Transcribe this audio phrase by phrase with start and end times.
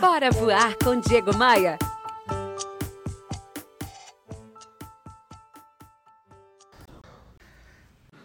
[0.00, 1.78] Bora voar com Diego Maia.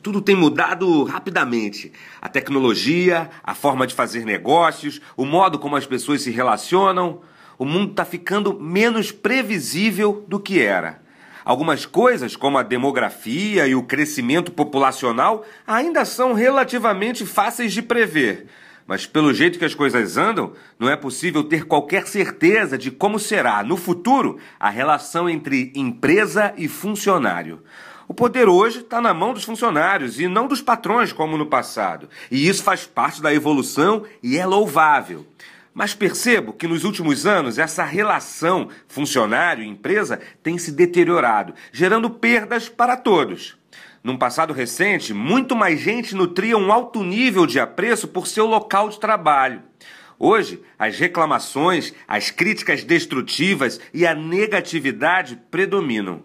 [0.00, 1.92] Tudo tem mudado rapidamente.
[2.22, 7.20] A tecnologia, a forma de fazer negócios, o modo como as pessoas se relacionam.
[7.58, 11.02] O mundo está ficando menos previsível do que era.
[11.44, 18.46] Algumas coisas, como a demografia e o crescimento populacional, ainda são relativamente fáceis de prever.
[18.86, 23.18] Mas pelo jeito que as coisas andam, não é possível ter qualquer certeza de como
[23.18, 27.62] será, no futuro, a relação entre empresa e funcionário.
[28.08, 32.08] O poder hoje está na mão dos funcionários e não dos patrões, como no passado.
[32.30, 35.26] E isso faz parte da evolução e é louvável.
[35.76, 42.96] Mas percebo que nos últimos anos essa relação funcionário-empresa tem se deteriorado, gerando perdas para
[42.96, 43.58] todos.
[44.02, 48.88] Num passado recente, muito mais gente nutria um alto nível de apreço por seu local
[48.88, 49.60] de trabalho.
[50.18, 56.24] Hoje, as reclamações, as críticas destrutivas e a negatividade predominam.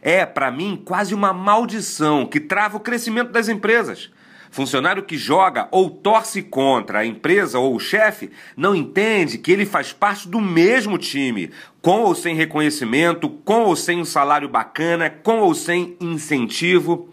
[0.00, 4.12] É, para mim, quase uma maldição que trava o crescimento das empresas.
[4.52, 9.64] Funcionário que joga ou torce contra a empresa ou o chefe não entende que ele
[9.64, 11.50] faz parte do mesmo time,
[11.80, 17.08] com ou sem reconhecimento, com ou sem um salário bacana, com ou sem incentivo.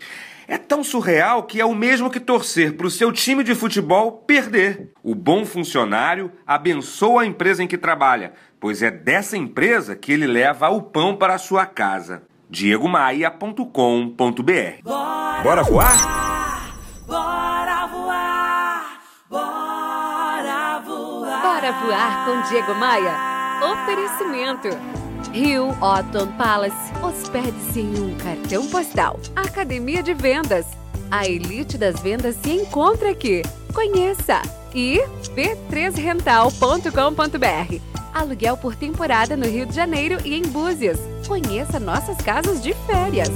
[0.50, 4.22] É tão surreal que é o mesmo que torcer para o seu time de futebol
[4.28, 4.90] perder.
[5.02, 10.28] O bom funcionário abençoa a empresa em que trabalha, pois é dessa empresa que ele
[10.28, 12.23] leva o pão para a sua casa.
[12.50, 13.64] diegomaia.com.br
[15.42, 16.29] Bora voar?
[21.70, 23.14] Bora voar com Diego Maia.
[23.62, 24.70] Oferecimento.
[25.31, 26.76] Rio Otton Palace.
[27.03, 29.20] Hospede-se em um cartão postal.
[29.36, 30.66] Academia de Vendas.
[31.11, 33.44] A elite das vendas se encontra aqui.
[33.72, 34.42] Conheça.
[34.73, 35.00] E
[35.36, 37.81] b3rental.com.br.
[38.16, 40.98] Aluguel por temporada no Rio de Janeiro e em Búzios.
[41.28, 43.30] Conheça nossas casas de férias.